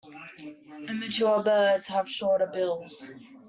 [0.89, 3.11] Immature birds have shorter bills.